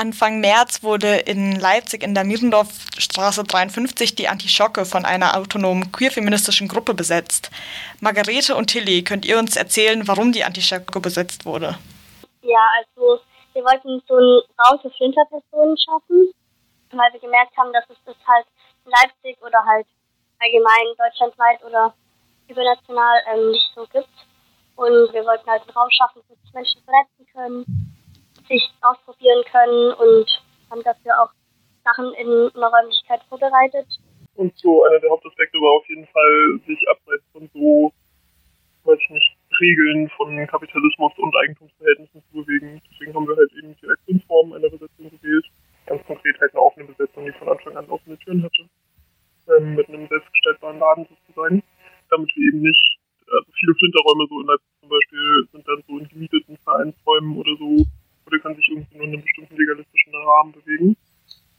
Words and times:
Anfang 0.00 0.40
März 0.40 0.82
wurde 0.82 1.14
in 1.14 1.60
Leipzig 1.60 2.02
in 2.02 2.14
der 2.14 2.24
Mierendorfstraße 2.24 3.44
53 3.44 4.14
die 4.14 4.28
Antischocke 4.28 4.86
von 4.86 5.04
einer 5.04 5.36
autonomen 5.36 5.92
queer-feministischen 5.92 6.68
Gruppe 6.68 6.94
besetzt. 6.94 7.50
Margarete 8.00 8.56
und 8.56 8.68
Tilly, 8.68 9.04
könnt 9.04 9.26
ihr 9.26 9.38
uns 9.38 9.56
erzählen, 9.56 10.08
warum 10.08 10.32
die 10.32 10.42
Antischocke 10.42 11.00
besetzt 11.00 11.44
wurde? 11.44 11.76
Ja, 12.40 12.64
also 12.78 13.20
wir 13.52 13.62
wollten 13.62 14.00
so 14.08 14.14
einen 14.14 14.40
Raum 14.56 14.80
für 14.80 14.88
Flinterpersonen 14.88 15.76
schaffen, 15.76 16.32
weil 16.92 17.12
wir 17.12 17.20
gemerkt 17.20 17.54
haben, 17.58 17.70
dass 17.74 17.84
es 17.90 17.98
das 18.06 18.16
halt 18.26 18.46
in 18.86 18.92
Leipzig 18.92 19.36
oder 19.42 19.62
halt 19.66 19.86
allgemein 20.40 20.96
deutschlandweit 20.96 21.62
oder 21.62 21.92
übernational 22.48 23.20
ähm, 23.34 23.50
nicht 23.50 23.70
so 23.74 23.86
gibt. 23.92 24.08
Und 24.76 25.12
wir 25.12 25.26
wollten 25.26 25.46
halt 25.46 25.60
einen 25.60 25.76
Raum 25.76 25.90
schaffen, 25.90 26.22
wo 26.26 26.34
sich 26.42 26.54
Menschen 26.54 26.80
verletzen 26.84 27.26
können, 27.34 27.89
sich 28.50 28.68
ausprobieren 28.82 29.42
können 29.50 29.94
und 29.94 30.26
haben 30.70 30.82
dafür 30.82 31.22
auch 31.22 31.30
Sachen 31.84 32.12
in 32.14 32.50
einer 32.54 32.66
Räumlichkeit 32.66 33.22
vorbereitet. 33.28 33.86
Und 34.34 34.56
so 34.58 34.84
einer 34.84 34.98
der 35.00 35.10
Hauptaspekte 35.10 35.58
war 35.58 35.78
auf 35.78 35.88
jeden 35.88 36.06
Fall, 36.06 36.60
sich 36.66 36.80
abseits 36.88 37.24
von 37.32 37.48
so, 37.54 37.92
weiß 38.84 38.98
ich 39.00 39.10
nicht, 39.10 39.36
Regeln 39.60 40.10
von 40.16 40.46
Kapitalismus 40.46 41.12
und 41.18 41.34
Eigentumsverhältnissen 41.36 42.22
zu 42.22 42.44
bewegen. 42.44 42.80
Deswegen 42.90 43.14
haben 43.14 43.28
wir 43.28 43.36
halt 43.36 43.52
eben 43.58 43.76
die 43.80 43.88
Aktionsform 43.88 44.52
einer 44.52 44.70
Besetzung 44.70 45.10
gewählt. 45.10 45.46
Ganz 45.86 46.04
konkret 46.06 46.40
halt 46.40 46.52
eine 46.52 46.62
offene 46.62 46.86
Besetzung, 46.86 47.24
die 47.24 47.32
von 47.32 47.48
Anfang 47.48 47.76
an 47.76 47.88
offene 47.88 48.18
Türen 48.18 48.42
hatte. 48.42 48.68
Ähm, 49.56 49.74
mit 49.74 49.88
einem 49.88 50.08
selbstgestaltbaren 50.08 50.78
Laden 50.78 51.06
sozusagen. 51.06 51.62
Damit 52.10 52.30
wir 52.34 52.48
eben 52.48 52.62
nicht, 52.62 52.98
also 53.26 53.50
viele 53.58 53.74
Flinterräume 53.74 54.26
so 54.28 54.40
in 54.40 54.46
Leipzig 54.46 54.80
zum 54.80 54.88
Beispiel 54.88 55.48
sind 55.52 55.68
dann 55.68 55.82
so 55.86 55.98
in 55.98 56.08
gemieteten 56.08 56.56
Vereinsräumen 56.58 57.36
oder 57.36 57.56
so 57.58 57.86
oder 58.30 58.38
kann 58.40 58.56
sich 58.56 58.68
irgendwie 58.68 58.96
nur 58.96 59.06
in 59.06 59.12
einem 59.14 59.22
bestimmten 59.22 59.56
legalistischen 59.56 60.14
Rahmen 60.14 60.52
bewegen. 60.52 60.96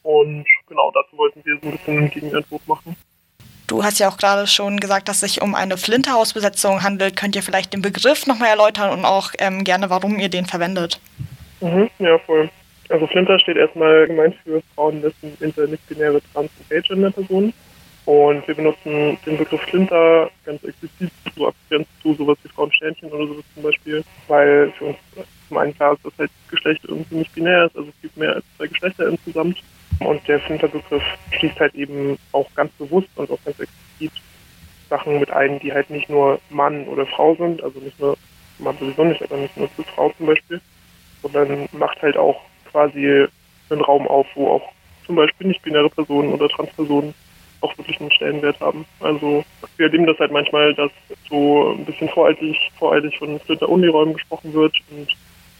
Und 0.03 0.45
wollten 1.35 1.45
wir 1.45 1.59
so 1.61 1.67
ein 1.67 1.71
bisschen 1.77 1.97
einen 1.97 2.09
Gegenentwurf 2.09 2.67
machen. 2.67 2.95
Du 3.67 3.83
hast 3.83 3.99
ja 3.99 4.09
auch 4.09 4.17
gerade 4.17 4.47
schon 4.47 4.79
gesagt, 4.79 5.07
dass 5.07 5.23
es 5.23 5.33
sich 5.33 5.41
um 5.41 5.55
eine 5.55 5.77
Flinterhausbesetzung 5.77 6.83
handelt. 6.83 7.15
Könnt 7.15 7.35
ihr 7.35 7.43
vielleicht 7.43 7.73
den 7.73 7.81
Begriff 7.81 8.27
nochmal 8.27 8.49
erläutern 8.49 8.91
und 8.91 9.05
auch 9.05 9.31
ähm, 9.39 9.63
gerne, 9.63 9.89
warum 9.89 10.19
ihr 10.19 10.29
den 10.29 10.45
verwendet? 10.45 10.99
Mhm, 11.61 11.89
ja, 11.99 12.17
voll. 12.19 12.49
Also 12.89 13.07
Flinter 13.07 13.39
steht 13.39 13.55
erstmal 13.55 14.07
gemeint 14.07 14.35
für 14.43 14.61
Frauen, 14.75 15.01
Lesben, 15.01 15.37
Inter, 15.39 15.67
nicht-binäre, 15.67 16.21
Trans- 16.33 16.51
und 16.59 16.69
Gay-Gender-Personen. 16.69 17.53
Und 18.03 18.45
wir 18.47 18.55
benutzen 18.55 19.17
den 19.25 19.37
Begriff 19.37 19.61
Flinter 19.61 20.29
ganz 20.43 20.61
explizit, 20.63 21.11
so 21.35 21.47
abgrenzt 21.47 21.91
zu 22.01 22.13
sowas 22.15 22.37
wie 22.43 22.49
Frauensternchen 22.49 23.09
oder 23.09 23.27
sowas 23.27 23.45
zum 23.53 23.63
Beispiel, 23.63 24.03
weil 24.27 24.73
für 24.77 24.85
uns 24.85 24.97
zum 25.47 25.57
einen 25.57 25.75
klar 25.75 25.93
ist, 25.93 26.03
dass 26.03 26.13
halt 26.17 26.31
Geschlecht 26.49 26.81
irgendwie 26.85 27.15
nicht 27.15 27.33
binär 27.33 27.65
ist, 27.65 27.77
also 27.77 27.89
es 27.89 28.01
gibt 28.01 28.17
mehr 28.17 28.35
als 28.35 28.45
zwei 28.57 28.67
Geschlechter 28.67 29.07
insgesamt. 29.07 29.57
Und 30.05 30.27
der 30.27 30.39
Flinterbegriff 30.41 31.03
schließt 31.31 31.59
halt 31.59 31.75
eben 31.75 32.17
auch 32.31 32.47
ganz 32.55 32.71
bewusst 32.73 33.09
und 33.15 33.29
auch 33.29 33.39
ganz 33.45 33.59
explizit 33.59 34.11
Sachen 34.89 35.19
mit 35.19 35.31
ein, 35.31 35.59
die 35.59 35.71
halt 35.71 35.89
nicht 35.89 36.09
nur 36.09 36.39
Mann 36.49 36.87
oder 36.87 37.05
Frau 37.05 37.35
sind, 37.35 37.63
also 37.63 37.79
nicht 37.79 37.99
nur 37.99 38.17
Mann 38.59 38.77
sowieso 38.79 39.03
nicht, 39.03 39.21
aber 39.21 39.37
nicht 39.37 39.55
nur 39.55 39.73
zu 39.75 39.83
Frau 39.95 40.11
zum 40.17 40.27
Beispiel, 40.27 40.61
sondern 41.21 41.67
macht 41.71 42.01
halt 42.01 42.17
auch 42.17 42.41
quasi 42.71 43.27
einen 43.69 43.81
Raum 43.81 44.07
auf, 44.07 44.27
wo 44.35 44.49
auch 44.49 44.73
zum 45.05 45.15
Beispiel 45.15 45.47
nicht-binäre 45.47 45.89
Personen 45.89 46.33
oder 46.33 46.49
Transpersonen 46.49 47.13
auch 47.61 47.77
wirklich 47.77 47.99
einen 47.99 48.11
Stellenwert 48.11 48.59
haben. 48.59 48.85
Also 48.99 49.43
wir 49.77 49.85
erleben 49.85 50.07
das 50.07 50.17
halt 50.19 50.31
manchmal, 50.31 50.73
dass 50.73 50.91
so 51.29 51.71
ein 51.71 51.85
bisschen 51.85 52.09
voreilig, 52.09 52.71
voreilig 52.77 53.17
von 53.17 53.39
Flitter-Uni-Räumen 53.39 54.13
gesprochen 54.13 54.53
wird 54.53 54.75
und 54.89 55.07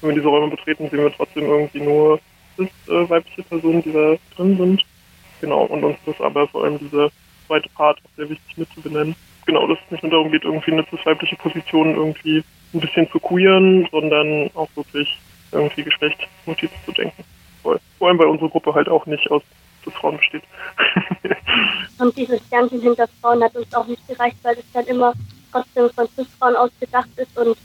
wenn 0.01 0.09
wir 0.09 0.15
diese 0.15 0.27
Räume 0.27 0.49
betreten, 0.49 0.89
sehen 0.89 0.99
wir 0.99 1.13
trotzdem 1.13 1.45
irgendwie 1.45 1.81
nur 1.81 2.19
cis 2.67 2.87
äh, 2.87 3.09
weibliche 3.09 3.43
Personen, 3.43 3.81
die 3.83 3.91
da 3.91 4.15
drin 4.35 4.57
sind. 4.57 4.85
Genau, 5.41 5.63
und 5.65 5.83
uns 5.83 5.97
ist 6.05 6.21
aber 6.21 6.47
vor 6.47 6.63
allem 6.63 6.79
dieser 6.79 7.09
zweite 7.47 7.69
Part 7.69 7.99
auch 7.99 8.09
sehr 8.15 8.29
wichtig 8.29 8.57
mitzubenennen. 8.57 9.15
Genau, 9.45 9.67
dass 9.67 9.79
es 9.85 9.91
nicht 9.91 10.03
nur 10.03 10.11
darum 10.11 10.31
geht, 10.31 10.43
irgendwie 10.43 10.71
eine 10.71 10.85
weibliche 11.03 11.35
Position 11.35 11.95
irgendwie 11.95 12.43
ein 12.73 12.79
bisschen 12.79 13.09
zu 13.11 13.19
queeren, 13.19 13.87
sondern 13.91 14.51
auch 14.53 14.69
wirklich 14.75 15.17
irgendwie 15.51 15.83
Geschlechtmotiv 15.83 16.69
zu 16.85 16.91
denken. 16.91 17.23
Voll. 17.63 17.79
Vor 17.97 18.07
allem, 18.07 18.19
weil 18.19 18.27
unsere 18.27 18.49
Gruppe 18.49 18.73
halt 18.73 18.87
auch 18.87 19.05
nicht 19.05 19.29
aus 19.31 19.41
cis 19.83 19.93
Frauen 19.93 20.17
besteht. 20.17 20.43
und 21.99 22.15
dieses 22.15 22.39
Sternchen 22.45 22.81
hinter 22.81 23.07
Frauen 23.19 23.43
hat 23.43 23.55
uns 23.55 23.73
auch 23.73 23.87
nicht 23.87 24.07
gereicht, 24.07 24.37
weil 24.43 24.57
es 24.57 24.71
dann 24.73 24.85
immer 24.85 25.13
trotzdem 25.51 25.89
von 25.89 26.07
cis 26.15 26.27
Frauen 26.39 26.55
ausgedacht 26.55 27.09
ist 27.17 27.37
und 27.37 27.57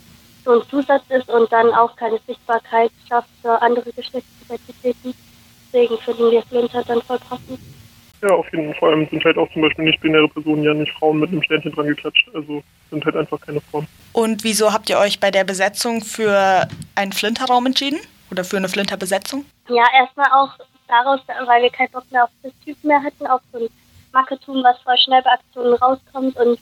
so 0.47 0.53
ein 0.53 0.69
Zusatz 0.69 1.03
ist 1.09 1.29
und 1.29 1.51
dann 1.51 1.73
auch 1.73 1.93
keine 1.97 2.19
Sichtbarkeit 2.25 2.91
schafft 3.07 3.29
für 3.41 3.61
andere 3.61 3.91
Geschlechtsidentitäten. 3.91 5.13
Deswegen 5.65 5.97
finden 5.97 6.31
wir 6.31 6.41
Flinter 6.43 6.83
dann 6.85 7.01
voll 7.01 7.19
passend. 7.19 7.59
Ja, 8.21 8.29
auf 8.29 8.45
jeden 8.51 8.67
Fall. 8.67 8.79
Vor 8.79 8.89
allem 8.89 9.07
sind 9.09 9.23
halt 9.25 9.37
auch 9.37 9.51
zum 9.51 9.61
Beispiel 9.61 9.85
nicht-binäre 9.85 10.27
Personen 10.29 10.63
ja 10.63 10.73
nicht 10.73 10.91
Frauen 10.93 11.19
mit 11.19 11.29
einem 11.29 11.43
Sternchen 11.43 11.73
dran 11.73 11.87
geklatscht. 11.87 12.29
Also 12.33 12.63
sind 12.89 13.05
halt 13.05 13.15
einfach 13.17 13.39
keine 13.41 13.61
Frauen. 13.61 13.87
Und 14.13 14.43
wieso 14.43 14.73
habt 14.73 14.89
ihr 14.89 14.97
euch 14.97 15.19
bei 15.19 15.29
der 15.29 15.43
Besetzung 15.43 16.01
für 16.01 16.67
einen 16.95 17.11
Flinterraum 17.11 17.65
entschieden? 17.65 17.99
Oder 18.31 18.43
für 18.43 18.57
eine 18.57 18.69
Flinterbesetzung? 18.69 19.45
Ja, 19.69 19.83
erstmal 19.99 20.31
auch 20.31 20.51
daraus, 20.87 21.19
weil 21.45 21.61
wir 21.61 21.69
keinen 21.69 21.91
Bock 21.91 22.09
mehr 22.11 22.23
auf 22.23 22.29
das 22.41 22.53
Typ 22.63 22.81
mehr 22.83 23.01
hatten, 23.03 23.27
auf 23.27 23.41
so 23.51 23.59
ein 23.59 23.69
Marketum, 24.13 24.63
was 24.63 24.81
voll 24.81 24.97
schnell 24.97 25.21
bei 25.21 25.31
Aktionen 25.31 25.73
rauskommt. 25.75 26.35
Und 26.37 26.59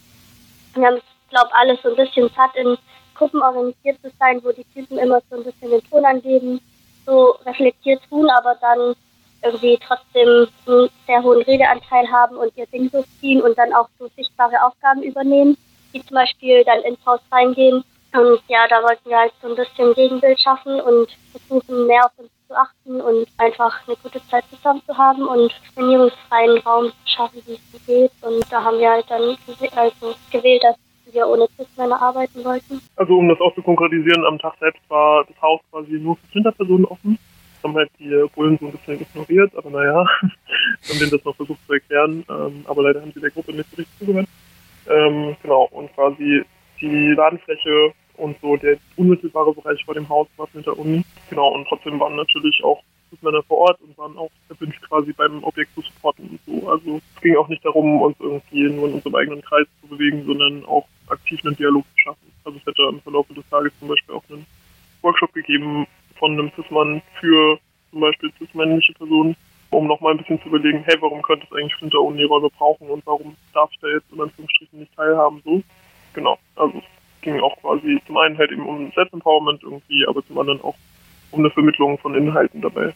wir 0.73 0.88
haben, 0.88 1.02
glaube 1.29 1.47
ich, 1.50 1.56
alles 1.56 1.79
so 1.81 1.90
ein 1.90 1.96
bisschen 1.96 2.29
satt 2.35 2.56
in 2.56 2.78
Gruppen 3.15 3.41
organisiert 3.41 3.99
zu 4.01 4.11
sein, 4.19 4.43
wo 4.43 4.51
die 4.51 4.65
Typen 4.73 4.97
immer 4.97 5.21
so 5.29 5.37
ein 5.37 5.43
bisschen 5.43 5.71
den 5.71 5.83
Ton 5.89 6.05
angeben, 6.05 6.61
so 7.05 7.35
reflektiert 7.45 8.01
tun, 8.09 8.29
aber 8.29 8.55
dann 8.61 8.95
irgendwie 9.41 9.77
trotzdem 9.85 10.47
einen 10.67 10.89
sehr 11.05 11.21
hohen 11.21 11.41
Redeanteil 11.43 12.09
haben 12.11 12.37
und 12.37 12.55
ihr 12.57 12.65
Ding 12.67 12.89
durchziehen 12.89 13.41
und 13.41 13.57
dann 13.57 13.73
auch 13.73 13.87
so 13.99 14.07
sichtbare 14.15 14.63
Aufgaben 14.65 15.03
übernehmen, 15.03 15.57
die 15.93 16.03
zum 16.05 16.15
Beispiel 16.15 16.63
dann 16.63 16.81
ins 16.81 17.03
Haus 17.05 17.19
reingehen. 17.31 17.83
Und 18.13 18.41
ja, 18.47 18.67
da 18.67 18.81
wollten 18.81 19.09
wir 19.09 19.17
halt 19.17 19.33
so 19.41 19.49
ein 19.49 19.55
bisschen 19.55 19.93
Gegenbild 19.93 20.39
schaffen 20.39 20.79
und 20.81 21.09
versuchen, 21.31 21.85
mehr 21.85 22.05
auf 22.05 22.11
uns 22.17 22.29
zu 22.47 22.55
achten 22.55 23.01
und 23.01 23.27
einfach 23.37 23.87
eine 23.87 23.97
gute 23.97 24.25
Zeit 24.27 24.45
zusammen 24.49 24.81
zu 24.85 24.97
haben 24.97 25.27
und 25.27 25.53
einen 25.75 25.91
jungsfreien 25.91 26.57
Raum 26.59 26.87
zu 26.87 27.11
schaffen, 27.11 27.41
wie 27.45 27.53
es 27.53 27.85
geht. 27.85 28.11
Und 28.21 28.45
da 28.51 28.63
haben 28.63 28.79
wir 28.79 28.89
halt 28.89 29.05
dann 29.09 29.37
also 29.75 30.15
gewählt, 30.31 30.63
dass 30.63 30.77
wir 31.15 31.27
ohne 31.27 31.47
Cis-Männer 31.55 32.01
arbeiten 32.01 32.43
wollten. 32.43 32.81
Also 32.95 33.17
um 33.17 33.27
das 33.27 33.39
auch 33.39 33.55
zu 33.55 33.61
konkretisieren, 33.61 34.25
am 34.25 34.37
Tag 34.37 34.55
selbst 34.59 34.81
war 34.89 35.25
das 35.25 35.41
Haus 35.41 35.61
quasi 35.71 35.93
nur 35.93 36.17
für 36.17 36.27
Flinterpersonen 36.27 36.85
offen. 36.85 37.17
Haben 37.63 37.75
halt 37.75 37.89
die 37.97 38.25
Bullen 38.35 38.59
so 38.59 38.67
ein 38.67 38.73
bisschen 38.73 39.01
ignoriert, 39.01 39.55
aber 39.55 39.71
naja, 39.71 40.05
haben 40.21 40.99
denen 40.99 41.11
das 41.11 41.23
noch 41.23 41.35
versucht 41.35 41.65
zu 41.65 41.73
erklären, 41.73 42.23
ähm, 42.29 42.63
aber 42.67 42.83
leider 42.83 43.01
haben 43.01 43.11
sie 43.11 43.21
der 43.21 43.31
Gruppe 43.31 43.53
nicht 43.53 43.69
so 43.71 43.77
richtig 43.77 43.97
zugehört. 43.97 44.27
Ähm, 44.87 45.35
genau, 45.41 45.67
und 45.71 45.91
quasi 45.95 46.43
die 46.79 47.13
Ladenfläche 47.13 47.93
und 48.17 48.37
so 48.41 48.55
der 48.57 48.77
unmittelbare 48.97 49.53
Bereich 49.53 49.83
vor 49.83 49.95
dem 49.95 50.07
Haus 50.07 50.27
war 50.37 50.47
hinter 50.53 50.77
Uni. 50.77 51.03
Genau, 51.29 51.55
und 51.55 51.67
trotzdem 51.67 51.99
waren 51.99 52.15
natürlich 52.15 52.63
auch 52.63 52.83
Männer 53.25 53.43
vor 53.43 53.57
Ort 53.57 53.81
und 53.81 53.97
waren 53.97 54.17
auch 54.17 54.31
erwünscht, 54.49 54.81
quasi 54.87 55.11
beim 55.11 55.43
Objekt 55.43 55.73
zu 55.73 55.81
supporten 55.81 56.29
und 56.29 56.39
so. 56.45 56.69
Also 56.69 57.01
es 57.15 57.21
ging 57.21 57.35
auch 57.35 57.47
nicht 57.47 57.65
darum, 57.65 58.01
uns 58.01 58.15
irgendwie 58.19 58.69
nur 58.69 58.87
in 58.87 58.95
unserem 58.95 59.15
eigenen 59.15 59.41
Kreis 59.41 59.67
zu 59.81 59.87
bewegen, 59.87 60.23
sondern 60.25 60.65
auch 60.65 60.85
aktiv 61.09 61.39
einen 61.43 61.55
Dialog 61.55 61.85
zu 61.93 61.99
schaffen. 61.99 62.31
Also 62.43 62.57
es 62.59 62.66
hätte 62.66 62.83
im 62.89 63.01
Verlauf 63.01 63.27
des 63.27 63.47
Tages 63.49 63.71
zum 63.79 63.88
Beispiel 63.88 64.16
auch 64.16 64.23
einen 64.29 64.45
Workshop 65.01 65.33
gegeben 65.33 65.88
von 66.17 66.33
einem 66.33 66.51
Cis-Mann 66.55 67.01
für 67.19 67.59
zum 67.91 68.01
Beispiel 68.01 68.31
cis-männliche 68.38 68.93
Personen, 68.93 69.35
um 69.69 69.88
nochmal 69.88 70.13
ein 70.13 70.17
bisschen 70.17 70.41
zu 70.41 70.49
überlegen, 70.49 70.83
hey, 70.85 70.95
warum 70.99 71.21
könnte 71.21 71.45
es 71.49 71.55
eigentlich 71.55 71.75
Flinter 71.75 72.01
Uni-Räume 72.01 72.49
brauchen 72.49 72.89
und 72.89 73.05
warum 73.05 73.35
darf 73.53 73.69
ich 73.71 73.79
da 73.79 73.88
jetzt 73.88 74.11
in 74.11 74.21
Anführungsstrichen 74.21 74.79
nicht 74.79 74.95
teilhaben, 74.95 75.41
so. 75.43 75.61
Genau, 76.13 76.38
also 76.55 76.77
es 76.77 77.22
ging 77.22 77.39
auch 77.39 77.57
quasi 77.61 77.99
zum 78.05 78.17
einen 78.17 78.37
halt 78.37 78.51
eben 78.51 78.66
um 78.66 78.91
Self-Empowerment 78.93 79.63
irgendwie, 79.63 80.05
aber 80.07 80.25
zum 80.25 80.37
anderen 80.39 80.61
auch 80.61 80.75
um 81.31 81.39
eine 81.39 81.49
Vermittlung 81.49 81.97
von 81.97 82.16
Inhalten 82.16 82.61
dabei. 82.61 82.93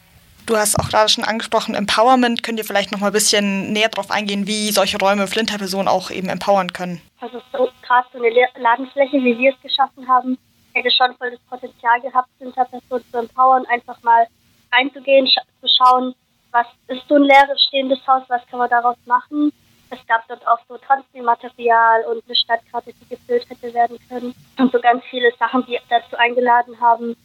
Du 0.50 0.58
hast 0.58 0.80
auch 0.80 0.90
gerade 0.90 1.10
schon 1.10 1.24
angesprochen, 1.24 1.76
Empowerment. 1.76 2.42
Könnt 2.42 2.58
ihr 2.58 2.66
vielleicht 2.66 2.92
noch 2.92 3.00
mal 3.00 3.08
ein 3.08 3.14
bisschen 3.14 3.72
näher 3.72 3.90
darauf 3.90 4.10
eingehen, 4.10 4.48
wie 4.48 4.72
solche 4.72 4.98
Räume 4.98 5.28
Flinterpersonen 5.28 5.88
auch 5.88 6.10
eben 6.10 6.28
empowern 6.28 6.74
können? 6.74 7.00
Also 7.22 7.40
so, 7.52 7.70
gerade 7.84 8.08
so 8.12 8.18
eine 8.18 8.34
Ladenfläche, 8.58 9.18
wie 9.18 9.38
wir 9.38 9.54
es 9.54 9.62
geschaffen 9.62 10.08
haben, 10.08 10.40
hätte 10.74 10.90
schon 10.90 11.16
voll 11.18 11.30
das 11.30 11.40
Potenzial 11.42 12.02
gehabt, 12.02 12.30
Flinterpersonen 12.40 13.06
zu 13.12 13.18
empowern, 13.20 13.64
einfach 13.68 14.02
mal 14.02 14.26
reinzugehen, 14.74 15.28
sch 15.28 15.38
zu 15.62 15.68
schauen, 15.68 16.16
was 16.50 16.66
ist 16.88 17.08
so 17.08 17.14
ein 17.14 17.26
leeres 17.26 17.62
stehendes 17.68 18.00
Haus, 18.08 18.24
was 18.28 18.42
kann 18.48 18.58
man 18.58 18.72
daraus 18.72 18.98
machen. 19.06 19.54
Es 19.92 20.00
gab 20.08 20.28
dort 20.30 20.48
auch 20.48 20.60
so 20.68 20.80
Transfermaterial 20.80 22.06
und 22.06 22.24
eine 22.26 22.36
Stadtkarte, 22.36 22.92
die 23.00 23.08
gefüllt 23.08 23.48
hätte 23.52 23.72
werden 23.72 24.00
können. 24.10 24.34
Und 24.58 24.72
so 24.72 24.80
ganz 24.80 25.04
viele 25.12 25.32
Sachen, 25.38 25.64
die 25.68 25.78
dazu 25.90 26.18
eingeladen 26.18 26.82
haben, 26.82 27.16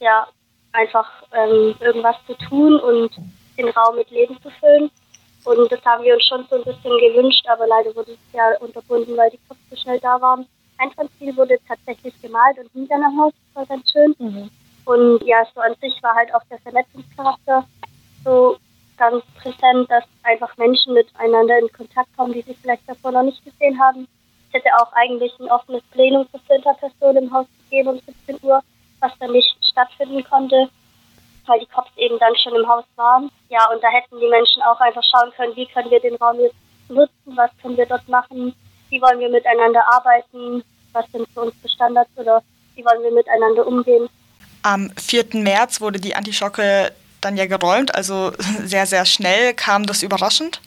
ja, 0.00 0.26
einfach 0.72 1.08
ähm, 1.32 1.74
irgendwas 1.80 2.16
zu 2.26 2.34
tun 2.48 2.78
und 2.80 3.10
den 3.56 3.68
Raum 3.70 3.96
mit 3.96 4.10
Leben 4.10 4.40
zu 4.42 4.50
füllen. 4.50 4.90
Und 5.44 5.72
das 5.72 5.84
haben 5.84 6.04
wir 6.04 6.14
uns 6.14 6.24
schon 6.26 6.46
so 6.50 6.56
ein 6.56 6.64
bisschen 6.64 6.98
gewünscht, 6.98 7.46
aber 7.48 7.66
leider 7.66 7.94
wurde 7.96 8.12
es 8.12 8.32
ja 8.32 8.56
unterbunden, 8.60 9.16
weil 9.16 9.30
die 9.30 9.40
Köpfe 9.48 9.62
so 9.70 9.76
schnell 9.76 9.98
da 10.00 10.20
waren. 10.20 10.46
Ein 10.78 11.08
Ziel 11.18 11.36
wurde 11.36 11.58
tatsächlich 11.68 12.14
gemalt 12.22 12.56
und 12.58 12.90
Haus, 13.18 13.32
das 13.32 13.54
war 13.54 13.66
ganz 13.66 13.90
schön. 13.90 14.14
Mhm. 14.18 14.50
Und 14.84 15.22
ja, 15.24 15.44
so 15.54 15.60
an 15.60 15.74
sich 15.80 16.02
war 16.02 16.14
halt 16.14 16.34
auch 16.34 16.42
der 16.50 16.58
Vernetzungscharakter 16.58 17.64
so 18.24 18.56
ganz 18.96 19.24
präsent, 19.40 19.90
dass 19.90 20.04
einfach 20.22 20.56
Menschen 20.56 20.94
miteinander 20.94 21.58
in 21.58 21.72
Kontakt 21.72 22.08
kommen, 22.16 22.32
die 22.32 22.42
sich 22.42 22.56
vielleicht 22.58 22.88
davor 22.88 23.12
noch 23.12 23.22
nicht 23.22 23.42
gesehen 23.44 23.80
haben. 23.80 24.06
Es 24.48 24.54
hätte 24.54 24.70
auch 24.78 24.92
eigentlich 24.92 25.32
ein 25.38 25.50
offenes 25.50 25.82
Plenum 25.92 26.26
für 26.28 26.38
Flinterpersonen 26.40 27.24
im 27.24 27.32
Haus 27.32 27.46
gegeben 27.64 27.90
um 27.90 28.00
17 28.26 28.38
Uhr, 28.42 28.62
was 29.00 29.12
dann 29.18 29.32
nicht 29.32 29.56
stattfinden 29.64 30.24
konnte, 30.24 30.68
weil 31.46 31.60
die 31.60 31.66
Cops 31.66 31.90
eben 31.96 32.18
dann 32.18 32.36
schon 32.36 32.54
im 32.54 32.68
Haus 32.68 32.84
waren. 32.96 33.30
Ja, 33.48 33.66
und 33.72 33.82
da 33.82 33.88
hätten 33.88 34.20
die 34.20 34.28
Menschen 34.28 34.62
auch 34.62 34.80
einfach 34.80 35.02
schauen 35.02 35.32
können, 35.36 35.56
wie 35.56 35.66
können 35.66 35.90
wir 35.90 36.00
den 36.00 36.16
Raum 36.16 36.38
jetzt 36.40 36.54
nutzen, 36.88 37.36
was 37.36 37.50
können 37.62 37.76
wir 37.76 37.86
dort 37.86 38.08
machen, 38.08 38.54
wie 38.90 39.00
wollen 39.00 39.20
wir 39.20 39.28
miteinander 39.28 39.82
arbeiten, 39.90 40.62
was 40.92 41.10
sind 41.12 41.26
für 41.32 41.42
uns 41.42 41.54
die 41.64 41.68
Standards 41.68 42.10
oder 42.16 42.42
wie 42.74 42.84
wollen 42.84 43.02
wir 43.02 43.12
miteinander 43.12 43.66
umgehen. 43.66 44.08
Am 44.62 44.90
4. 44.96 45.24
März 45.34 45.80
wurde 45.80 46.00
die 46.00 46.14
Antischocke 46.14 46.92
dann 47.20 47.36
ja 47.36 47.46
geräumt, 47.46 47.94
also 47.94 48.32
sehr, 48.64 48.86
sehr 48.86 49.04
schnell. 49.04 49.54
Kam 49.54 49.86
das 49.86 50.02
überraschend? 50.02 50.60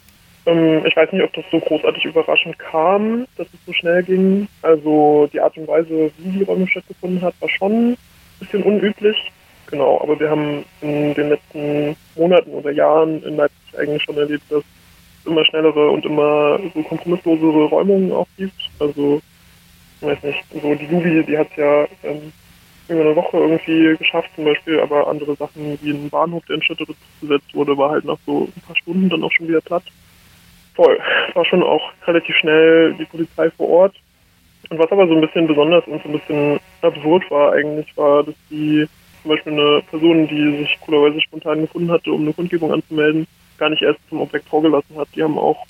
Ähm, 0.46 0.84
ich 0.84 0.96
weiß 0.96 1.12
nicht, 1.12 1.22
ob 1.22 1.32
das 1.32 1.44
so 1.50 1.58
großartig 1.58 2.04
überraschend 2.04 2.58
kam, 2.58 3.26
dass 3.36 3.46
es 3.46 3.60
so 3.66 3.72
schnell 3.72 4.02
ging. 4.02 4.48
Also 4.62 5.28
die 5.32 5.40
Art 5.40 5.56
und 5.56 5.68
Weise, 5.68 6.10
wie 6.18 6.38
die 6.38 6.44
Räumung 6.44 6.68
stattgefunden 6.68 7.22
hat, 7.22 7.34
war 7.40 7.48
schon 7.48 7.96
bisschen 8.38 8.62
unüblich. 8.62 9.16
Genau, 9.66 10.00
aber 10.00 10.18
wir 10.20 10.30
haben 10.30 10.64
in 10.82 11.14
den 11.14 11.30
letzten 11.30 11.96
Monaten 12.16 12.50
oder 12.50 12.70
Jahren 12.70 13.22
in 13.22 13.36
Leipzig 13.36 13.78
eigentlich 13.78 14.02
schon 14.02 14.16
erlebt, 14.16 14.44
dass 14.50 14.62
es 14.62 15.26
immer 15.26 15.44
schnellere 15.44 15.90
und 15.90 16.04
immer 16.04 16.60
so 16.74 16.82
kompromisslosere 16.82 17.64
Räumungen 17.64 18.12
auch 18.12 18.28
gibt. 18.36 18.70
Also, 18.78 19.20
ich 20.00 20.06
weiß 20.06 20.22
nicht, 20.22 20.44
so 20.50 20.74
die 20.74 20.84
Juvi, 20.84 21.24
die 21.24 21.38
hat 21.38 21.48
ja 21.56 21.86
ähm, 22.02 22.32
über 22.88 23.00
eine 23.00 23.16
Woche 23.16 23.38
irgendwie 23.38 23.96
geschafft, 23.96 24.30
zum 24.34 24.44
Beispiel, 24.44 24.78
aber 24.80 25.08
andere 25.08 25.34
Sachen 25.36 25.78
wie 25.80 25.90
ein 25.90 26.10
Bahnhof, 26.10 26.44
der 26.46 26.56
in 26.56 26.62
Städteritz 26.62 26.98
besetzt 27.20 27.54
wurde, 27.54 27.76
war 27.78 27.90
halt 27.90 28.04
nach 28.04 28.18
so 28.26 28.48
ein 28.54 28.62
paar 28.62 28.76
Stunden 28.76 29.08
dann 29.08 29.24
auch 29.24 29.32
schon 29.32 29.48
wieder 29.48 29.62
platt. 29.62 29.84
Voll. 30.74 30.98
War 31.34 31.44
schon 31.44 31.62
auch 31.62 31.92
relativ 32.06 32.36
schnell 32.36 32.94
die 32.94 33.04
Polizei 33.04 33.50
vor 33.50 33.68
Ort. 33.68 33.96
Und 34.70 34.78
was 34.78 34.90
aber 34.90 35.06
so 35.06 35.14
ein 35.14 35.20
bisschen 35.20 35.46
besonders 35.46 35.86
und 35.86 36.02
so 36.02 36.08
ein 36.08 36.18
bisschen 36.18 36.60
absurd 36.82 37.30
war 37.30 37.52
eigentlich, 37.52 37.96
war, 37.96 38.24
dass 38.24 38.34
die 38.50 38.86
zum 39.22 39.30
Beispiel 39.30 39.52
eine 39.52 39.82
Person, 39.90 40.28
die 40.28 40.58
sich 40.58 40.78
coolerweise 40.80 41.20
spontan 41.20 41.62
gefunden 41.62 41.90
hatte, 41.90 42.12
um 42.12 42.22
eine 42.22 42.32
Kundgebung 42.32 42.72
anzumelden, 42.72 43.26
gar 43.58 43.70
nicht 43.70 43.82
erst 43.82 44.00
zum 44.08 44.20
Objekt 44.20 44.48
vorgelassen 44.48 44.96
hat. 44.96 45.08
Die 45.14 45.22
haben 45.22 45.38
auch 45.38 45.64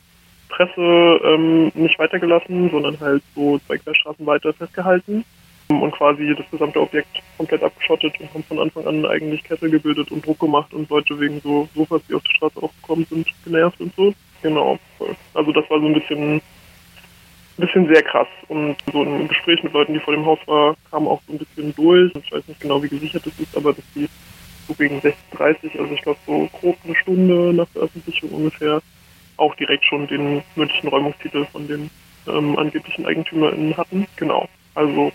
Presse 0.49 1.21
ähm, 1.25 1.73
nicht 1.75 1.99
weitergelassen, 1.99 2.71
sondern 2.71 2.99
halt 3.01 3.23
so 3.35 3.59
zwei 3.67 3.79
Querstraßen 3.79 4.25
weiter 4.27 4.53
festgehalten 4.53 5.25
und 5.69 5.93
quasi 5.93 6.35
das 6.37 6.49
gesamte 6.51 6.81
Objekt 6.81 7.23
komplett 7.37 7.63
abgeschottet 7.63 8.15
und 8.21 8.33
haben 8.35 8.45
von 8.45 8.59
Anfang 8.59 8.87
an 8.87 9.07
eigentlich 9.07 9.43
Kette 9.45 9.71
gebildet 9.71 10.11
und 10.11 10.25
Druck 10.25 10.39
gemacht 10.39 10.73
und 10.75 10.89
Leute 10.91 11.19
wegen 11.19 11.41
so 11.41 11.69
Sofas, 11.75 12.03
die 12.09 12.15
auf 12.15 12.23
der 12.23 12.35
Straße 12.35 12.63
aufgekommen 12.63 13.07
sind, 13.09 13.27
genervt 13.45 13.81
und 13.81 13.95
so. 13.97 14.15
Genau. 14.43 14.79
Also 15.33 15.53
das 15.53 15.69
war 15.71 15.81
so 15.81 15.87
ein 15.87 15.95
bisschen 15.95 16.43
ein 17.59 17.67
bisschen 17.67 17.87
sehr 17.93 18.03
krass. 18.03 18.29
Und 18.49 18.77
so 18.93 19.03
ein 19.03 19.29
Gespräch 19.29 19.63
mit 19.63 19.73
Leuten, 19.73 19.95
die 19.95 20.01
vor 20.01 20.15
dem 20.15 20.27
Haus 20.27 20.39
waren, 20.47 20.77
kam 20.91 21.09
auch 21.09 21.21
so 21.27 21.33
ein 21.35 21.39
bisschen 21.39 21.75
durch. 21.75 22.13
Ich 22.17 22.33
weiß 22.33 22.47
nicht 22.49 22.61
genau, 22.61 22.83
wie 22.83 22.89
gesichert 22.89 23.27
das 23.27 23.39
ist, 23.39 23.57
aber 23.57 23.73
dass 23.73 23.85
die 23.95 24.09
so 24.67 24.75
gegen 24.75 24.99
16.30 25.01 25.79
also 25.79 25.93
ich 25.93 26.03
glaube 26.03 26.19
so 26.27 26.49
grob 26.53 26.77
eine 26.85 26.97
Stunde 26.97 27.53
nach 27.53 27.69
Veröffentlichung 27.69 28.31
ungefähr, 28.31 28.81
auch 29.37 29.55
direkt 29.57 29.85
schon 29.85 30.07
den 30.07 30.43
mündlichen 30.57 30.89
Räumungstitel 30.89 31.45
von 31.47 31.69
den 31.69 31.91
ähm, 32.27 32.59
angeblichen 32.59 33.07
EigentümerInnen 33.07 33.77
hatten. 33.77 34.07
Genau. 34.17 34.49
Also 34.75 35.13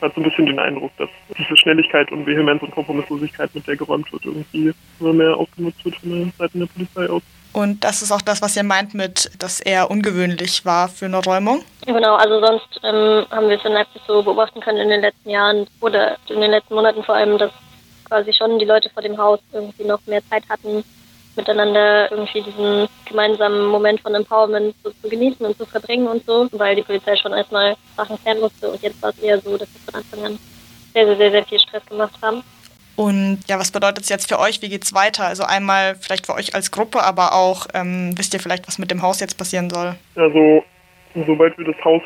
hat 0.00 0.14
so 0.14 0.20
ein 0.20 0.24
bisschen 0.24 0.46
den 0.46 0.58
Eindruck, 0.58 0.92
dass 0.98 1.08
diese 1.38 1.56
Schnelligkeit 1.56 2.12
und 2.12 2.26
Vehemenz 2.26 2.62
und 2.62 2.70
Kompromisslosigkeit, 2.70 3.54
mit 3.54 3.66
der 3.66 3.76
geräumt 3.76 4.12
wird, 4.12 4.26
irgendwie 4.26 4.72
immer 5.00 5.12
mehr 5.12 5.36
ausgenutzt 5.36 5.84
wird 5.84 5.96
von 5.96 6.10
der 6.10 6.32
Seite 6.38 6.58
der 6.58 6.66
Polizei 6.66 7.08
aus. 7.08 7.22
Und 7.56 7.84
das 7.84 8.02
ist 8.02 8.12
auch 8.12 8.20
das, 8.20 8.42
was 8.42 8.54
ihr 8.54 8.64
meint 8.64 8.92
mit, 8.92 9.30
dass 9.38 9.60
er 9.60 9.90
ungewöhnlich 9.90 10.66
war 10.66 10.90
für 10.90 11.06
eine 11.06 11.24
Räumung? 11.24 11.64
Genau, 11.86 12.14
also 12.16 12.38
sonst 12.38 12.68
ähm, 12.82 13.24
haben 13.30 13.48
wir 13.48 13.56
es 13.56 13.64
in 13.64 13.72
Leipzig 13.72 14.02
so 14.06 14.22
beobachten 14.22 14.60
können 14.60 14.76
in 14.76 14.90
den 14.90 15.00
letzten 15.00 15.30
Jahren 15.30 15.66
oder 15.80 16.18
in 16.28 16.42
den 16.42 16.50
letzten 16.50 16.74
Monaten 16.74 17.02
vor 17.02 17.14
allem, 17.14 17.38
dass 17.38 17.50
quasi 18.04 18.34
schon 18.34 18.58
die 18.58 18.66
Leute 18.66 18.90
vor 18.90 19.02
dem 19.02 19.16
Haus 19.16 19.40
irgendwie 19.54 19.84
noch 19.84 20.00
mehr 20.04 20.20
Zeit 20.28 20.42
hatten, 20.50 20.84
miteinander 21.34 22.10
irgendwie 22.10 22.42
diesen 22.42 22.88
gemeinsamen 23.06 23.64
Moment 23.64 24.02
von 24.02 24.14
Empowerment 24.14 24.74
so 24.84 24.90
zu 24.90 25.08
genießen 25.08 25.46
und 25.46 25.56
zu 25.56 25.64
verbringen 25.64 26.08
und 26.08 26.26
so, 26.26 26.50
weil 26.52 26.76
die 26.76 26.82
Polizei 26.82 27.16
schon 27.16 27.32
erstmal 27.32 27.74
Sachen 27.96 28.20
klären 28.22 28.40
musste 28.40 28.70
und 28.70 28.82
jetzt 28.82 29.00
war 29.00 29.08
es 29.08 29.18
eher 29.20 29.40
so, 29.40 29.56
dass 29.56 29.68
wir 29.72 29.80
von 29.80 29.94
Anfang 29.94 30.26
an 30.26 30.38
sehr, 30.92 31.06
sehr, 31.06 31.16
sehr, 31.16 31.30
sehr 31.30 31.44
viel 31.46 31.60
Stress 31.60 31.86
gemacht 31.86 32.18
haben. 32.20 32.42
Und 32.96 33.40
ja, 33.46 33.58
was 33.58 33.70
bedeutet 33.70 34.04
es 34.04 34.08
jetzt 34.08 34.28
für 34.28 34.38
euch? 34.38 34.62
Wie 34.62 34.70
geht 34.70 34.84
es 34.84 34.94
weiter? 34.94 35.26
Also 35.26 35.44
einmal 35.44 35.96
vielleicht 35.96 36.26
für 36.26 36.34
euch 36.34 36.54
als 36.54 36.70
Gruppe, 36.70 37.02
aber 37.02 37.34
auch 37.34 37.66
ähm, 37.74 38.14
wisst 38.16 38.32
ihr 38.32 38.40
vielleicht, 38.40 38.66
was 38.66 38.78
mit 38.78 38.90
dem 38.90 39.02
Haus 39.02 39.20
jetzt 39.20 39.36
passieren 39.36 39.68
soll? 39.68 39.94
Also, 40.14 40.64
sobald 41.26 41.56
wir 41.58 41.66
das 41.66 41.84
Haus 41.84 42.02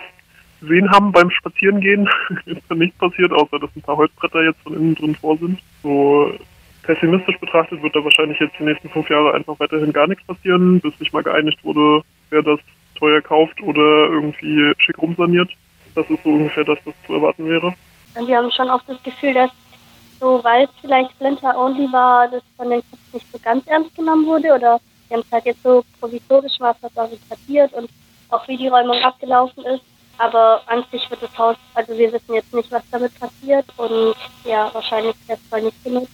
gesehen 0.61 0.91
haben 0.91 1.13
beim 1.13 1.31
Spazierengehen, 1.31 2.09
ist 2.47 2.63
da 2.69 2.75
nichts 2.75 2.99
passiert, 2.99 3.33
außer 3.33 3.59
dass 3.61 3.71
ein 3.77 3.83
paar 3.83 3.97
Holzbretter 3.97 4.43
jetzt 4.43 4.61
von 4.63 4.75
innen 4.75 4.95
drin 4.97 5.15
vor 5.15 5.39
sind. 5.39 5.61
So 5.83 6.35
pessimistisch 6.83 7.39
betrachtet 7.39 7.83
wird 7.83 7.95
da 7.95 8.03
wahrscheinlich 8.03 8.41
jetzt 8.41 8.59
die 8.59 8.65
nächsten 8.65 8.89
fünf 8.91 9.09
Jahre 9.09 9.35
einfach 9.35 9.59
weiterhin 9.61 9.93
gar 9.93 10.09
nichts 10.09 10.25
passieren, 10.25 10.81
bis 10.81 10.97
sich 10.99 11.13
mal 11.13 11.23
geeinigt 11.23 11.63
wurde, 11.63 12.03
wer 12.31 12.43
das 12.43 12.59
teuer 12.99 13.21
kauft 13.21 13.61
oder 13.63 14.09
irgendwie 14.09 14.73
schick 14.79 14.99
rumsaniert. 14.99 15.51
Das 15.95 16.09
ist 16.11 16.23
so 16.25 16.31
ungefähr 16.31 16.65
das, 16.65 16.79
was 16.85 16.95
zu 17.07 17.15
erwarten 17.15 17.49
wäre. 17.49 17.75
Und 18.15 18.27
wir 18.27 18.37
haben 18.37 18.51
schon 18.51 18.69
auch 18.69 18.83
das 18.87 19.01
Gefühl, 19.03 19.35
dass 19.35 19.51
so, 20.21 20.45
weil 20.45 20.65
es 20.65 20.71
vielleicht 20.81 21.11
Splinter 21.13 21.59
Only 21.59 21.91
war, 21.93 22.29
das 22.29 22.43
von 22.57 22.71
den 22.71 22.83
Kids 22.83 23.03
nicht 23.13 23.27
so 23.33 23.39
ganz 23.43 23.67
ernst 23.67 23.95
genommen 23.95 24.27
wurde 24.27 24.55
oder 24.55 24.81
wir 25.09 25.17
haben 25.17 25.25
es 25.27 25.33
halt 25.33 25.47
jetzt 25.47 25.63
so 25.63 25.83
provisorisch 25.99 26.59
mal 26.61 26.75
passiert 27.29 27.73
und 27.73 27.91
auch 28.29 28.47
wie 28.47 28.57
die 28.57 28.69
Räumung 28.69 29.03
abgelaufen 29.03 29.65
ist. 29.65 29.83
Aber 30.19 30.61
an 30.67 30.85
sich 30.93 31.11
wird 31.11 31.23
das 31.23 31.37
Haus, 31.39 31.57
also 31.75 31.97
wir 31.97 32.13
wissen 32.13 32.35
jetzt 32.35 32.53
nicht, 32.53 32.71
was 32.71 32.83
damit 32.91 33.19
passiert 33.19 33.65
und 33.79 34.15
ja, 34.45 34.71
wahrscheinlich 34.73 35.17
erstmal 35.27 35.63
nicht 35.63 35.83
genutzt 35.83 36.13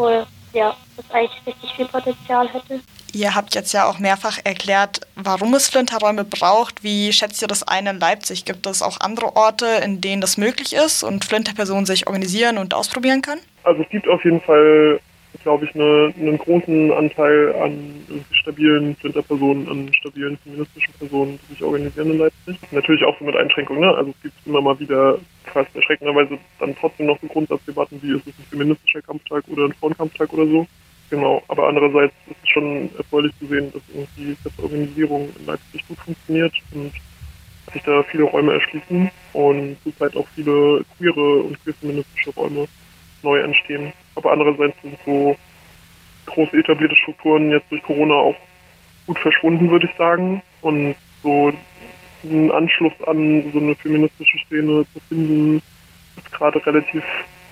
obwohl 0.00 0.26
ja, 0.52 0.76
das 0.96 1.10
eigentlich 1.10 1.46
richtig 1.46 1.72
viel 1.74 1.86
Potenzial 1.86 2.48
hätte. 2.48 2.80
Ihr 3.12 3.34
habt 3.34 3.54
jetzt 3.54 3.72
ja 3.72 3.86
auch 3.88 3.98
mehrfach 3.98 4.38
erklärt, 4.44 5.00
warum 5.16 5.54
es 5.54 5.68
Flinterräume 5.68 6.24
braucht. 6.24 6.84
Wie 6.84 7.12
schätzt 7.12 7.42
ihr 7.42 7.48
das 7.48 7.66
ein 7.66 7.86
in 7.86 7.98
Leipzig? 7.98 8.44
Gibt 8.44 8.66
es 8.66 8.82
auch 8.82 9.00
andere 9.00 9.34
Orte, 9.36 9.66
in 9.84 10.00
denen 10.00 10.20
das 10.20 10.36
möglich 10.36 10.72
ist 10.74 11.02
und 11.02 11.24
Flinterpersonen 11.24 11.86
sich 11.86 12.06
organisieren 12.06 12.58
und 12.58 12.72
ausprobieren 12.72 13.22
können? 13.22 13.40
Also 13.64 13.82
es 13.82 13.88
gibt 13.88 14.08
auf 14.08 14.24
jeden 14.24 14.40
Fall 14.40 15.00
glaube 15.42 15.64
ich, 15.64 15.74
eine, 15.74 16.12
einen 16.18 16.38
großen 16.38 16.92
Anteil 16.92 17.54
an 17.54 18.24
stabilen 18.32 18.96
Flinterpersonen, 18.96 19.68
an 19.68 19.92
stabilen 19.94 20.36
feministischen 20.38 20.94
Personen, 20.98 21.38
die 21.42 21.54
sich 21.54 21.62
organisieren 21.62 22.10
in 22.10 22.18
Leipzig. 22.18 22.58
Natürlich 22.70 23.04
auch 23.04 23.18
so 23.18 23.24
mit 23.24 23.36
Einschränkungen. 23.36 23.82
Ne? 23.82 23.94
Also 23.94 24.10
es 24.10 24.22
gibt 24.22 24.46
immer 24.46 24.60
mal 24.60 24.78
wieder 24.78 25.18
fast 25.44 25.74
erschreckenderweise 25.74 26.38
dann 26.58 26.76
trotzdem 26.76 27.06
noch 27.06 27.18
so 27.20 27.26
Grundsatzdebatten, 27.28 28.02
wie 28.02 28.16
ist 28.16 28.26
es 28.26 28.38
ein 28.38 28.46
feministischer 28.50 29.02
Kampftag 29.02 29.44
oder 29.48 29.66
ein 29.66 29.74
Frauenkampftag 29.74 30.32
oder 30.32 30.46
so. 30.46 30.66
Genau, 31.10 31.42
aber 31.48 31.66
andererseits 31.66 32.14
ist 32.28 32.36
es 32.42 32.48
schon 32.48 32.90
erfreulich 32.96 33.32
zu 33.40 33.46
sehen, 33.46 33.72
dass 33.72 33.82
irgendwie 33.92 34.36
die 34.44 34.62
Organisierung 34.62 35.28
in 35.38 35.46
Leipzig 35.46 35.86
gut 35.88 35.98
funktioniert 35.98 36.54
und 36.72 36.92
sich 37.72 37.82
da 37.82 38.02
viele 38.04 38.24
Räume 38.24 38.52
erschließen 38.54 39.10
und 39.32 39.76
zurzeit 39.82 40.16
auch 40.16 40.26
viele 40.34 40.84
queere 40.96 41.42
und 41.42 41.62
queer-feministische 41.62 42.30
Räume 42.30 42.68
neu 43.22 43.38
entstehen. 43.40 43.92
Aber 44.20 44.32
andererseits 44.32 44.76
sind 44.82 44.98
so 45.06 45.36
große 46.26 46.58
etablierte 46.58 46.94
Strukturen 46.96 47.50
jetzt 47.50 47.70
durch 47.70 47.82
Corona 47.82 48.14
auch 48.14 48.36
gut 49.06 49.18
verschwunden, 49.18 49.70
würde 49.70 49.86
ich 49.86 49.96
sagen. 49.96 50.42
Und 50.60 50.94
so 51.22 51.52
einen 52.22 52.50
Anschluss 52.50 52.92
an 53.06 53.50
so 53.52 53.58
eine 53.58 53.74
feministische 53.76 54.38
Szene 54.46 54.84
zu 54.92 55.00
finden, 55.08 55.62
ist 56.16 56.32
gerade 56.32 56.64
relativ 56.66 57.02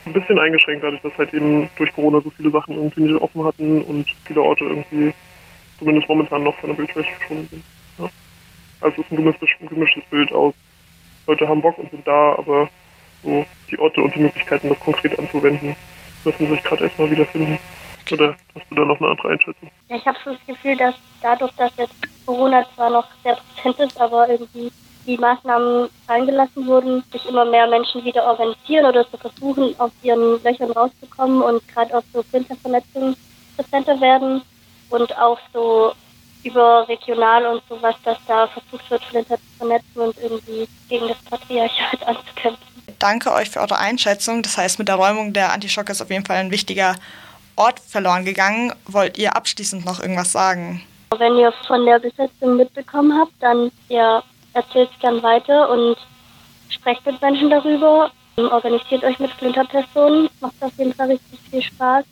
ein 0.04 0.12
bisschen 0.12 0.38
eingeschränkt, 0.38 0.84
dadurch, 0.84 1.00
dass 1.02 1.16
halt 1.16 1.32
eben 1.32 1.70
durch 1.76 1.92
Corona 1.94 2.20
so 2.20 2.30
viele 2.30 2.50
Sachen 2.50 2.74
irgendwie 2.74 3.02
nicht 3.02 3.20
offen 3.20 3.44
hatten 3.44 3.82
und 3.82 4.06
viele 4.26 4.42
Orte 4.42 4.64
irgendwie 4.64 5.12
zumindest 5.78 6.08
momentan 6.08 6.42
noch 6.42 6.56
von 6.56 6.70
der 6.70 6.76
Bildfläche 6.76 7.14
verschwunden 7.14 7.48
sind. 7.50 7.64
Ja. 7.98 8.10
Also 8.80 9.00
es 9.00 9.06
ist 9.06 9.12
ein 9.12 9.16
gemischtes, 9.16 9.48
ein 9.60 9.68
gemischtes 9.68 10.04
Bild 10.10 10.32
aus. 10.32 10.54
Leute 11.26 11.48
haben 11.48 11.62
Bock 11.62 11.78
und 11.78 11.90
sind 11.90 12.06
da, 12.06 12.34
aber 12.36 12.68
so 13.22 13.44
die 13.70 13.78
Orte 13.78 14.02
und 14.02 14.14
die 14.14 14.20
Möglichkeiten, 14.20 14.68
das 14.68 14.80
konkret 14.80 15.18
anzuwenden, 15.18 15.74
müssen 16.28 16.50
sich 16.50 16.62
gerade 16.62 16.84
erstmal 16.84 17.10
wiederfinden. 17.10 17.58
Oder 18.10 18.36
hast 18.54 18.66
du 18.70 18.74
da 18.74 18.84
noch 18.84 19.00
eine 19.00 19.10
andere 19.10 19.28
Einschätzung? 19.28 19.70
Ja, 19.88 19.96
ich 19.96 20.06
habe 20.06 20.18
so 20.24 20.32
das 20.32 20.46
Gefühl, 20.46 20.76
dass 20.76 20.94
dadurch, 21.22 21.52
dass 21.52 21.72
jetzt 21.76 21.94
Corona 22.24 22.64
zwar 22.74 22.90
noch 22.90 23.06
sehr 23.22 23.36
präsent 23.54 23.80
ist, 23.90 24.00
aber 24.00 24.28
irgendwie 24.28 24.70
die 25.06 25.18
Maßnahmen 25.18 25.88
eingelassen 26.06 26.66
wurden, 26.66 27.02
sich 27.12 27.26
immer 27.28 27.44
mehr 27.44 27.66
Menschen 27.66 28.04
wieder 28.04 28.24
organisieren 28.24 28.86
oder 28.86 29.08
zu 29.10 29.16
versuchen, 29.16 29.74
aus 29.78 29.90
ihren 30.02 30.42
Löchern 30.42 30.70
rauszukommen 30.70 31.42
und 31.42 31.66
gerade 31.68 31.96
auch 31.96 32.02
so 32.12 32.22
Winterverletzungen 32.30 33.16
präsenter 33.56 34.00
werden 34.00 34.42
und 34.90 35.18
auch 35.18 35.38
so 35.52 35.92
überregional 36.44 37.46
und 37.46 37.62
sowas, 37.68 37.96
dass 38.04 38.18
da 38.26 38.46
versucht 38.46 38.90
wird, 38.90 39.04
Flinter 39.04 39.36
zu 39.36 39.58
vernetzen 39.58 40.00
und 40.00 40.16
irgendwie 40.18 40.68
gegen 40.88 41.08
das 41.08 41.17
danke 42.98 43.32
euch 43.32 43.50
für 43.50 43.60
eure 43.60 43.78
Einschätzung. 43.78 44.42
Das 44.42 44.56
heißt, 44.56 44.78
mit 44.78 44.88
der 44.88 44.96
Räumung 44.96 45.32
der 45.32 45.52
Antischock 45.52 45.88
ist 45.90 46.02
auf 46.02 46.10
jeden 46.10 46.24
Fall 46.24 46.36
ein 46.36 46.50
wichtiger 46.50 46.94
Ort 47.56 47.80
verloren 47.80 48.24
gegangen. 48.24 48.72
Wollt 48.86 49.18
ihr 49.18 49.36
abschließend 49.36 49.84
noch 49.84 50.00
irgendwas 50.00 50.32
sagen? 50.32 50.82
Wenn 51.16 51.36
ihr 51.36 51.52
von 51.66 51.84
der 51.86 51.98
Besetzung 51.98 52.56
mitbekommen 52.56 53.18
habt, 53.18 53.32
dann 53.40 53.70
ja, 53.88 54.22
erzählt 54.52 54.90
es 54.92 55.00
gern 55.00 55.22
weiter 55.22 55.70
und 55.70 55.96
sprecht 56.68 57.04
mit 57.06 57.20
Menschen 57.20 57.50
darüber. 57.50 58.10
Organisiert 58.36 59.02
euch 59.02 59.18
mit 59.18 59.32
Flinterpersonen. 59.32 60.28
Macht 60.40 60.54
auf 60.60 60.72
jeden 60.76 60.94
Fall 60.94 61.08
richtig 61.08 61.40
viel 61.50 61.62
Spaß 61.62 62.04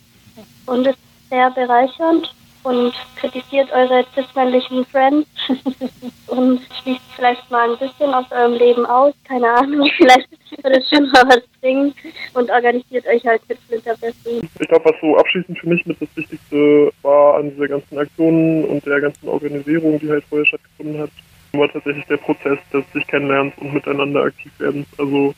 und 0.65 0.85
ist 0.87 0.97
sehr 1.29 1.49
bereichernd 1.51 2.33
und 2.63 2.93
kritisiert 3.15 3.71
eure 3.71 4.05
cis-männlichen 4.13 4.85
Friends 4.85 5.27
und 6.27 6.61
schließt 6.81 7.01
vielleicht 7.15 7.49
mal 7.51 7.71
ein 7.71 7.77
bisschen 7.77 8.13
aus 8.13 8.25
eurem 8.31 8.53
Leben 8.53 8.85
aus. 8.85 9.13
Keine 9.27 9.49
Ahnung, 9.49 9.89
vielleicht 9.97 10.29
wird 10.63 10.77
es 10.77 10.89
schon 10.89 11.09
mal 11.11 11.23
was 11.27 11.41
bringen 11.61 11.93
und 12.33 12.49
organisiert 12.49 13.05
euch 13.07 13.25
halt 13.25 13.41
mit 13.47 13.57
Flinterpersonen. 13.67 14.49
Ich 14.59 14.67
glaube, 14.67 14.85
was 14.85 15.01
so 15.01 15.17
abschließend 15.17 15.57
für 15.59 15.69
mich 15.69 15.85
mit 15.85 16.01
das 16.01 16.09
Wichtigste 16.15 16.91
war 17.01 17.35
an 17.35 17.51
dieser 17.51 17.67
ganzen 17.67 17.97
Aktionen 17.97 18.65
und 18.65 18.85
der 18.85 19.01
ganzen 19.01 19.27
Organisierung, 19.27 19.99
die 19.99 20.09
halt 20.09 20.23
vorher 20.29 20.45
stattgefunden 20.45 21.01
hat, 21.01 21.11
war 21.53 21.71
tatsächlich 21.71 22.05
der 22.05 22.17
Prozess 22.17 22.59
des 22.73 22.83
sich 22.93 23.07
kennenlernens 23.07 23.53
und 23.57 23.73
miteinander 23.73 24.23
aktiv 24.23 24.51
werden. 24.59 24.85
Also 24.97 25.33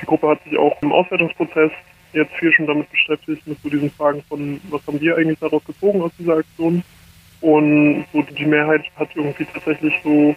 die 0.00 0.06
Gruppe 0.06 0.28
hat 0.28 0.42
sich 0.44 0.58
auch 0.58 0.80
im 0.82 0.92
Auswertungsprozess 0.92 1.70
jetzt 2.12 2.32
viel 2.34 2.52
schon 2.52 2.66
damit 2.66 2.90
beschäftigt, 2.90 3.46
mit 3.46 3.58
so 3.62 3.68
diesen 3.68 3.90
Fragen 3.90 4.22
von, 4.28 4.60
was 4.70 4.86
haben 4.86 5.00
wir 5.00 5.16
eigentlich 5.16 5.38
daraus 5.38 5.64
gezogen 5.64 6.02
aus 6.02 6.12
dieser 6.18 6.36
Aktion? 6.36 6.82
Und 7.42 8.06
so 8.12 8.22
die 8.22 8.46
Mehrheit 8.46 8.84
hat 8.96 9.10
irgendwie 9.14 9.44
tatsächlich 9.52 9.94
so 10.02 10.34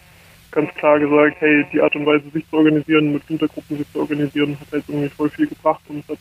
ganz 0.51 0.74
klar 0.75 1.00
gesagt, 1.00 1.38
hey, 1.39 1.65
die 1.71 1.81
Art 1.81 1.95
und 1.95 2.05
Weise, 2.05 2.29
sich 2.31 2.47
zu 2.50 2.57
organisieren, 2.57 3.13
mit 3.13 3.29
Untergruppen 3.29 3.77
sich 3.77 3.91
zu 3.91 4.00
organisieren, 4.00 4.57
hat 4.59 4.71
halt 4.71 4.83
irgendwie 4.88 5.09
voll 5.09 5.29
viel 5.29 5.47
gebracht 5.47 5.81
und 5.88 6.07
hat 6.07 6.17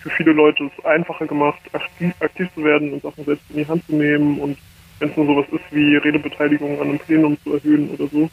für 0.00 0.10
viele 0.10 0.32
Leute 0.32 0.64
es 0.64 0.84
einfacher 0.84 1.26
gemacht, 1.26 1.60
aktiv, 1.72 2.14
aktiv 2.20 2.48
zu 2.54 2.64
werden 2.64 2.92
und 2.92 3.02
Sachen 3.02 3.24
selbst 3.24 3.44
in 3.50 3.56
die 3.56 3.66
Hand 3.66 3.84
zu 3.86 3.96
nehmen 3.96 4.38
und 4.38 4.58
wenn 4.98 5.10
es 5.10 5.16
nur 5.16 5.26
sowas 5.26 5.46
ist 5.50 5.64
wie 5.74 5.96
Redebeteiligung 5.96 6.80
an 6.80 6.88
einem 6.88 6.98
Plenum 6.98 7.36
zu 7.42 7.54
erhöhen 7.54 7.90
oder 7.90 8.06
so. 8.08 8.30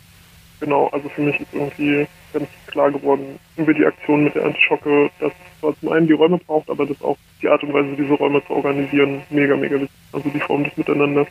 Genau, 0.60 0.88
also 0.90 1.10
für 1.10 1.22
mich 1.22 1.40
ist 1.40 1.54
irgendwie 1.54 2.06
ganz 2.34 2.48
klar 2.68 2.92
geworden 2.92 3.40
über 3.58 3.74
die 3.74 3.86
Aktion 3.86 4.26
mit 4.26 4.36
der 4.36 4.46
Antischocke, 4.46 5.10
dass 5.20 5.32
es 5.32 5.60
zwar 5.60 5.76
zum 5.80 5.92
einen 5.92 6.08
die 6.08 6.14
Räume 6.14 6.38
braucht, 6.38 6.70
aber 6.70 6.86
dass 6.86 7.02
auch 7.02 7.18
die 7.42 7.48
Art 7.48 7.64
und 7.64 7.74
Weise, 7.74 7.96
diese 7.98 8.14
Räume 8.14 8.46
zu 8.46 8.54
organisieren, 8.54 9.22
mega, 9.32 9.56
mega 9.56 9.76
wichtig. 9.76 9.98
Also 10.14 10.30
die 10.30 10.40
Form 10.40 10.64
des 10.64 10.78
Miteinanders. 10.78 11.28